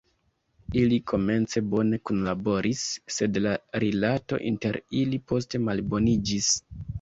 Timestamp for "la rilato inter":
3.47-4.81